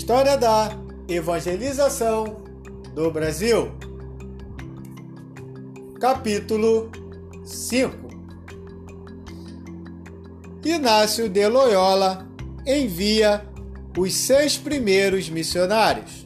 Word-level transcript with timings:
História 0.00 0.34
da 0.34 0.70
Evangelização 1.06 2.38
do 2.94 3.10
Brasil. 3.10 3.70
Capítulo 6.00 6.90
5 7.44 8.08
Inácio 10.64 11.28
de 11.28 11.46
Loyola 11.46 12.26
envia 12.66 13.46
os 13.96 14.14
seis 14.14 14.56
primeiros 14.56 15.28
missionários. 15.28 16.24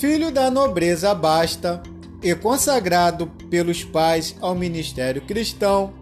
Filho 0.00 0.32
da 0.32 0.50
nobreza 0.50 1.14
basta 1.14 1.80
e 2.20 2.34
consagrado 2.34 3.28
pelos 3.48 3.84
pais 3.84 4.34
ao 4.40 4.52
ministério 4.56 5.22
cristão, 5.22 5.94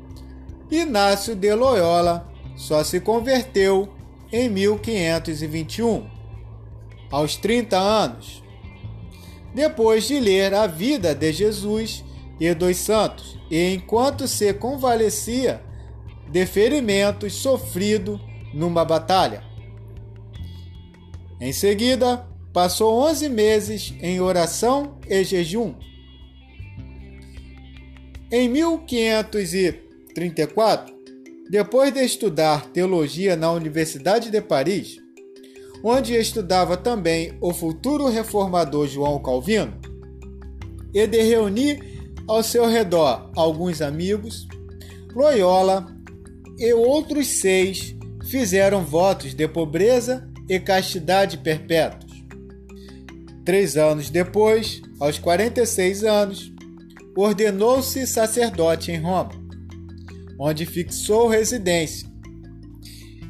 Inácio 0.70 1.36
de 1.36 1.54
Loyola 1.54 2.27
só 2.58 2.82
se 2.82 3.00
converteu 3.00 3.88
em 4.32 4.48
1521, 4.50 6.10
aos 7.08 7.36
30 7.36 7.78
anos, 7.78 8.42
depois 9.54 10.08
de 10.08 10.18
ler 10.18 10.52
a 10.52 10.66
vida 10.66 11.14
de 11.14 11.32
Jesus 11.32 12.04
e 12.40 12.52
dos 12.52 12.76
santos, 12.76 13.38
e 13.48 13.72
enquanto 13.72 14.26
se 14.26 14.52
convalescia 14.52 15.62
de 16.28 16.44
ferimentos 16.46 17.34
sofrido 17.34 18.20
numa 18.52 18.84
batalha. 18.84 19.44
Em 21.40 21.52
seguida, 21.52 22.26
passou 22.52 22.98
11 23.08 23.28
meses 23.28 23.94
em 24.02 24.20
oração 24.20 24.98
e 25.08 25.22
jejum. 25.22 25.76
Em 28.32 28.48
1534, 28.48 30.97
depois 31.48 31.92
de 31.92 32.04
estudar 32.04 32.66
teologia 32.72 33.34
na 33.34 33.50
Universidade 33.50 34.30
de 34.30 34.40
Paris, 34.40 34.98
onde 35.82 36.14
estudava 36.14 36.76
também 36.76 37.38
o 37.40 37.54
futuro 37.54 38.08
reformador 38.08 38.86
João 38.86 39.22
Calvino, 39.22 39.72
e 40.92 41.06
de 41.06 41.22
reunir 41.22 42.12
ao 42.26 42.42
seu 42.42 42.66
redor 42.66 43.30
alguns 43.34 43.80
amigos, 43.80 44.46
Loyola 45.14 45.86
e 46.58 46.72
outros 46.74 47.26
seis 47.26 47.96
fizeram 48.28 48.84
votos 48.84 49.32
de 49.32 49.48
pobreza 49.48 50.28
e 50.48 50.60
castidade 50.60 51.38
perpétuos. 51.38 52.12
Três 53.44 53.76
anos 53.76 54.10
depois, 54.10 54.82
aos 55.00 55.18
46 55.18 56.04
anos, 56.04 56.52
ordenou-se 57.16 58.06
sacerdote 58.06 58.92
em 58.92 59.00
Roma 59.00 59.37
onde 60.38 60.64
fixou 60.64 61.28
residência. 61.28 62.08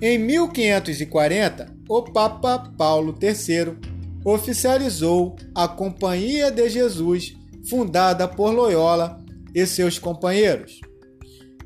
Em 0.00 0.18
1540, 0.18 1.74
o 1.88 2.02
Papa 2.02 2.72
Paulo 2.76 3.18
III 3.20 3.76
oficializou 4.24 5.36
a 5.54 5.66
Companhia 5.66 6.50
de 6.50 6.68
Jesus, 6.68 7.34
fundada 7.68 8.28
por 8.28 8.52
Loyola 8.52 9.24
e 9.54 9.66
seus 9.66 9.98
companheiros. 9.98 10.80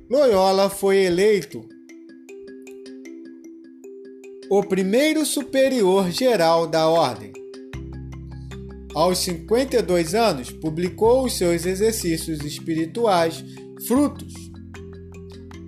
Loyola 0.09 0.70
foi 0.70 1.05
eleito 1.05 1.69
o 4.48 4.63
primeiro 4.63 5.25
superior 5.25 6.11
geral 6.11 6.67
da 6.67 6.87
ordem. 6.87 7.33
Aos 8.95 9.19
52 9.19 10.15
anos, 10.15 10.51
publicou 10.51 11.25
os 11.25 11.39
seus 11.39 11.65
exercícios 11.65 12.45
espirituais, 12.45 13.43
frutos 13.87 14.52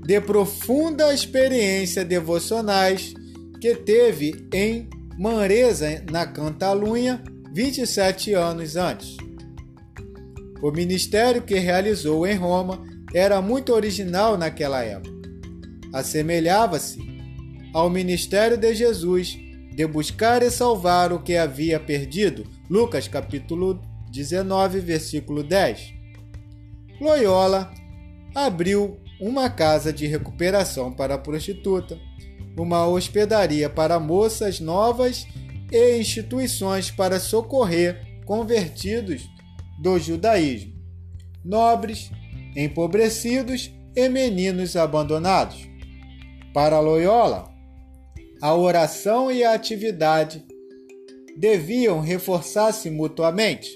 de 0.05 0.21
profunda 0.21 1.15
experiência 1.15 2.05
devocionais 2.05 3.15
que 3.61 3.75
teve 3.75 4.47
em 4.53 4.89
Manresa, 5.19 6.05
na 6.11 6.27
Catalunha, 6.27 7.23
27 7.53 8.35
anos 8.35 8.77
antes. 8.77 9.17
O 10.61 10.71
ministério 10.71 11.41
que 11.41 11.55
realizou 11.59 12.27
em 12.27 12.35
Roma 12.35 12.85
era 13.15 13.41
muito 13.41 13.73
original 13.73 14.37
naquela 14.37 14.83
época. 14.83 15.15
Assemelhava-se 15.93 16.99
ao 17.73 17.89
ministério 17.89 18.59
de 18.59 18.75
Jesus 18.75 19.39
de 19.75 19.87
buscar 19.87 20.43
e 20.43 20.51
salvar 20.51 21.13
o 21.13 21.23
que 21.23 21.37
havia 21.37 21.81
perdido. 21.81 22.45
Lucas 22.69 23.09
capítulo 23.09 23.81
19, 24.11 24.81
versículo 24.81 25.43
10. 25.43 25.95
Loyola 27.01 27.73
abriu 28.35 28.99
uma 29.21 29.49
casa 29.49 29.93
de 29.93 30.07
recuperação 30.07 30.93
para 30.93 31.19
prostituta, 31.19 31.99
uma 32.57 32.87
hospedaria 32.87 33.69
para 33.69 33.99
moças 33.99 34.61
novas 34.61 35.27
e 35.71 35.99
instituições 35.99 36.91
para 36.91 37.19
socorrer 37.19 38.21
convertidos 38.25 39.29
do 39.81 39.99
judaísmo, 39.99 40.73
nobres, 41.45 42.11
empobrecidos 42.57 43.71
e 43.95 44.09
meninos 44.09 44.77
abandonados. 44.77 45.69
Para 46.53 46.81
Loyola, 46.81 47.53
a 48.41 48.55
oração 48.55 49.31
e 49.31 49.43
a 49.43 49.55
atividade 49.55 50.45
deviam 51.37 52.01
reforçar-se 52.01 52.91
mutuamente. 52.91 53.71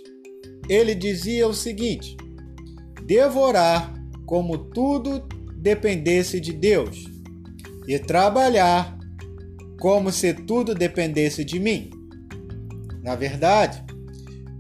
Ele 0.69 0.95
dizia 0.95 1.49
o 1.49 1.55
seguinte: 1.55 2.17
devorar 3.05 3.98
como 4.29 4.59
tudo 4.59 5.27
dependesse 5.57 6.39
de 6.39 6.53
Deus, 6.53 7.07
e 7.87 7.99
trabalhar 7.99 8.99
como 9.81 10.13
se 10.13 10.35
tudo 10.35 10.75
dependesse 10.75 11.43
de 11.43 11.59
mim. 11.59 11.89
Na 13.03 13.17
verdade, 13.17 13.83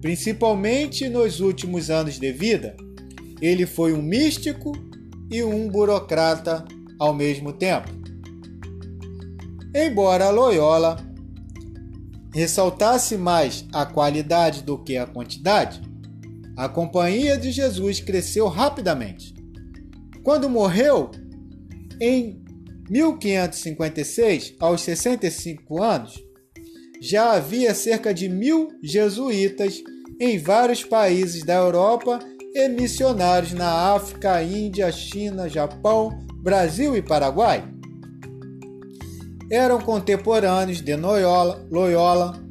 principalmente 0.00 1.06
nos 1.10 1.40
últimos 1.40 1.90
anos 1.90 2.18
de 2.18 2.32
vida, 2.32 2.74
ele 3.42 3.66
foi 3.66 3.92
um 3.92 4.00
místico 4.00 4.72
e 5.30 5.44
um 5.44 5.68
burocrata 5.68 6.64
ao 6.98 7.12
mesmo 7.12 7.52
tempo. 7.52 7.90
Embora 9.74 10.30
Loyola 10.30 10.96
ressaltasse 12.32 13.18
mais 13.18 13.66
a 13.70 13.84
qualidade 13.84 14.62
do 14.62 14.78
que 14.78 14.96
a 14.96 15.06
quantidade, 15.06 15.82
a 16.56 16.70
Companhia 16.70 17.36
de 17.36 17.52
Jesus 17.52 18.00
cresceu 18.00 18.48
rapidamente. 18.48 19.37
Quando 20.22 20.48
morreu, 20.48 21.10
em 22.00 22.42
1556, 22.88 24.54
aos 24.58 24.82
65 24.82 25.82
anos, 25.82 26.22
já 27.00 27.32
havia 27.32 27.74
cerca 27.74 28.12
de 28.12 28.28
mil 28.28 28.68
jesuítas 28.82 29.82
em 30.20 30.38
vários 30.38 30.84
países 30.84 31.44
da 31.44 31.54
Europa 31.54 32.18
e 32.54 32.68
missionários 32.68 33.52
na 33.52 33.94
África, 33.94 34.42
Índia, 34.42 34.90
China, 34.90 35.48
Japão, 35.48 36.18
Brasil 36.42 36.96
e 36.96 37.02
Paraguai. 37.02 37.64
Eram 39.50 39.80
contemporâneos 39.80 40.82
de 40.82 40.94
Loyola, 40.96 41.64
Loyola 41.70 42.42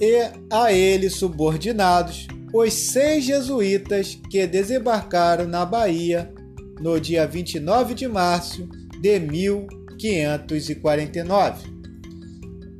e 0.00 0.30
a 0.50 0.72
ele 0.72 1.10
subordinados 1.10 2.28
os 2.56 2.72
seis 2.72 3.24
jesuítas 3.24 4.18
que 4.30 4.46
desembarcaram 4.46 5.46
na 5.46 5.66
Bahia 5.66 6.32
no 6.80 6.98
dia 7.00 7.26
29 7.26 7.94
de 7.94 8.06
março 8.08 8.68
de 9.00 9.18
1549, 9.18 11.68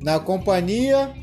na 0.01 0.19
companhia 0.19 1.15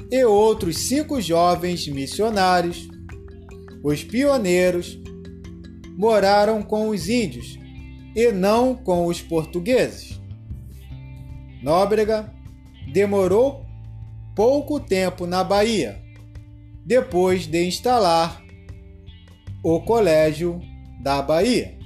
e 0.10 0.24
outros 0.24 0.78
cinco 0.78 1.19
jovens 1.19 1.86
missionários, 1.90 2.88
os 3.83 4.03
pioneiros, 4.03 5.00
moraram 5.97 6.62
com 6.62 6.89
os 6.89 7.09
índios 7.09 7.57
e 8.15 8.31
não 8.31 8.75
com 8.75 9.06
os 9.07 9.21
portugueses. 9.21 10.19
Nóbrega 11.62 12.33
demorou 12.91 13.65
pouco 14.35 14.79
tempo 14.79 15.25
na 15.25 15.44
Bahia, 15.44 16.01
depois 16.85 17.47
de 17.47 17.65
instalar 17.65 18.41
o 19.63 19.81
Colégio 19.81 20.62
da 21.01 21.21
Bahia 21.21 21.77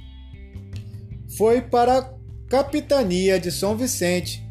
foi 1.37 1.61
para 1.61 1.97
a 1.97 2.13
capitania 2.49 3.39
de 3.39 3.51
São 3.51 3.75
Vicente 3.75 4.45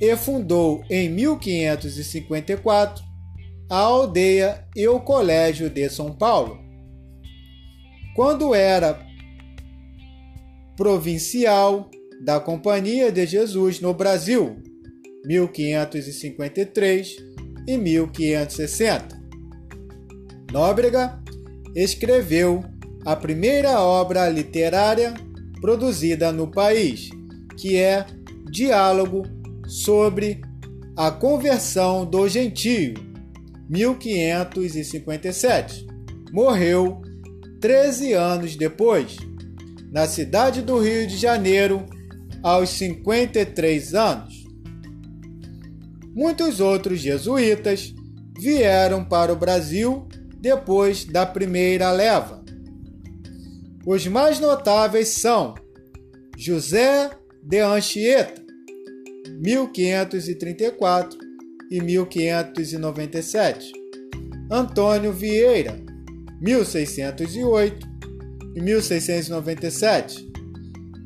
e 0.00 0.16
fundou 0.16 0.82
em 0.88 1.08
1554 1.08 3.04
a 3.68 3.76
aldeia 3.76 4.66
e 4.76 4.88
o 4.88 5.00
colégio 5.00 5.68
de 5.68 5.88
São 5.88 6.12
Paulo. 6.12 6.63
Quando 8.14 8.54
era 8.54 9.04
provincial 10.76 11.90
da 12.22 12.38
Companhia 12.38 13.10
de 13.10 13.26
Jesus 13.26 13.80
no 13.80 13.92
Brasil, 13.92 14.62
1553 15.24 17.16
e 17.66 17.76
1560. 17.76 19.20
Nóbrega 20.52 21.20
escreveu 21.74 22.62
a 23.04 23.16
primeira 23.16 23.80
obra 23.80 24.28
literária 24.28 25.12
produzida 25.60 26.30
no 26.30 26.48
país, 26.48 27.10
que 27.58 27.76
é 27.76 28.06
Diálogo 28.48 29.24
sobre 29.66 30.40
a 30.96 31.10
Conversão 31.10 32.06
do 32.06 32.28
Gentio, 32.28 32.94
1557. 33.68 35.84
Morreu 36.32 37.02
13 37.64 38.12
anos 38.12 38.56
depois, 38.56 39.16
na 39.90 40.06
cidade 40.06 40.60
do 40.60 40.78
Rio 40.78 41.06
de 41.06 41.16
Janeiro, 41.16 41.86
aos 42.42 42.68
53 42.68 43.94
anos. 43.94 44.44
Muitos 46.14 46.60
outros 46.60 47.00
jesuítas 47.00 47.94
vieram 48.38 49.02
para 49.02 49.32
o 49.32 49.36
Brasil 49.36 50.06
depois 50.36 51.06
da 51.06 51.24
primeira 51.24 51.90
leva. 51.90 52.44
Os 53.86 54.06
mais 54.08 54.38
notáveis 54.38 55.08
são 55.08 55.54
José 56.36 57.12
de 57.42 57.60
Anchieta, 57.60 58.42
1534 59.40 61.18
e 61.70 61.80
1597, 61.80 63.72
Antônio 64.50 65.14
Vieira, 65.14 65.93
1608 66.44 67.88
e 68.54 68.60
1697, 68.60 70.30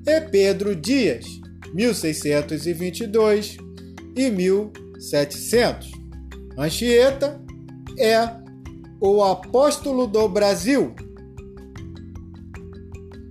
e 0.04 0.20
Pedro 0.22 0.74
Dias, 0.74 1.24
1622 1.72 3.56
e 4.16 4.30
1700. 4.30 5.92
Anchieta 6.58 7.40
é 7.96 8.28
o 9.00 9.22
apóstolo 9.22 10.08
do 10.08 10.28
Brasil 10.28 10.94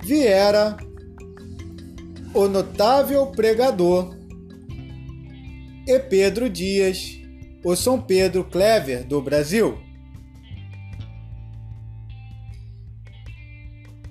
viera 0.07 0.77
o 2.33 2.47
notável 2.47 3.27
pregador 3.27 4.15
e 5.85 5.99
Pedro 5.99 6.49
Dias, 6.49 7.19
o 7.65 7.75
São 7.75 7.99
Pedro 7.99 8.45
Clever 8.45 9.05
do 9.05 9.21
Brasil. 9.21 9.86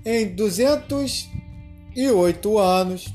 Em 0.09 0.33
208 0.33 2.57
anos, 2.57 3.07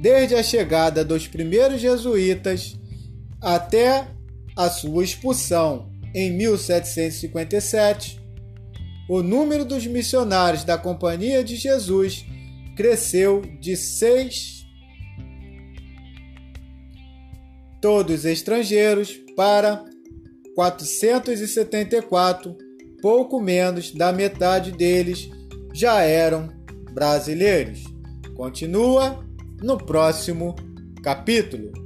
desde 0.00 0.34
a 0.34 0.42
chegada 0.42 1.04
dos 1.04 1.28
primeiros 1.28 1.80
jesuítas 1.80 2.76
até 3.40 4.08
a 4.56 4.68
sua 4.68 5.04
expulsão 5.04 5.88
em 6.12 6.32
1757, 6.32 8.20
o 9.08 9.22
número 9.22 9.64
dos 9.64 9.86
missionários 9.86 10.64
da 10.64 10.76
Companhia 10.76 11.44
de 11.44 11.54
Jesus 11.54 12.26
cresceu 12.76 13.42
de 13.60 13.76
seis, 13.76 14.66
todos 17.80 18.24
estrangeiros, 18.24 19.16
para 19.36 19.84
474, 20.56 22.58
pouco 23.00 23.40
menos 23.40 23.92
da 23.92 24.12
metade 24.12 24.72
deles 24.72 25.30
já 25.72 26.02
eram 26.02 26.48
brasileiros. 26.92 27.84
Continua 28.36 29.24
no 29.62 29.76
próximo 29.78 30.54
capítulo. 31.02 31.81